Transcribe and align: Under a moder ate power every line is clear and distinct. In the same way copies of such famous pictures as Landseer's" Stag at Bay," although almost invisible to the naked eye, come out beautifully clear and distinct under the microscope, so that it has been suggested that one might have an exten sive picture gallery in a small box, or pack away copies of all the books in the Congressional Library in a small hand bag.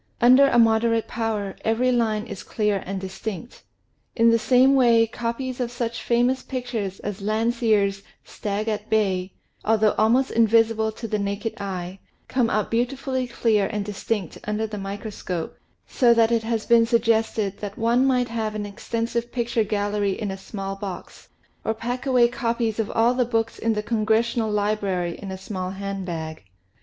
Under 0.19 0.47
a 0.47 0.57
moder 0.57 0.95
ate 0.95 1.07
power 1.07 1.55
every 1.63 1.91
line 1.91 2.25
is 2.25 2.41
clear 2.41 2.81
and 2.87 2.99
distinct. 2.99 3.61
In 4.15 4.31
the 4.31 4.39
same 4.39 4.73
way 4.73 5.05
copies 5.05 5.59
of 5.59 5.69
such 5.69 6.01
famous 6.01 6.41
pictures 6.41 6.99
as 7.01 7.21
Landseer's" 7.21 8.01
Stag 8.35 8.67
at 8.67 8.89
Bay," 8.89 9.33
although 9.63 9.93
almost 9.99 10.31
invisible 10.31 10.91
to 10.93 11.07
the 11.07 11.19
naked 11.19 11.53
eye, 11.61 11.99
come 12.27 12.49
out 12.49 12.71
beautifully 12.71 13.27
clear 13.27 13.67
and 13.67 13.85
distinct 13.85 14.39
under 14.45 14.65
the 14.65 14.79
microscope, 14.79 15.55
so 15.85 16.15
that 16.15 16.31
it 16.31 16.41
has 16.41 16.65
been 16.65 16.87
suggested 16.87 17.59
that 17.59 17.77
one 17.77 18.03
might 18.03 18.29
have 18.29 18.55
an 18.55 18.63
exten 18.65 19.07
sive 19.07 19.31
picture 19.31 19.63
gallery 19.63 20.19
in 20.19 20.31
a 20.31 20.35
small 20.35 20.75
box, 20.75 21.29
or 21.63 21.75
pack 21.75 22.07
away 22.07 22.27
copies 22.27 22.79
of 22.79 22.89
all 22.89 23.13
the 23.13 23.23
books 23.23 23.59
in 23.59 23.73
the 23.73 23.83
Congressional 23.83 24.49
Library 24.49 25.15
in 25.19 25.29
a 25.29 25.37
small 25.37 25.69
hand 25.69 26.07
bag. 26.07 26.43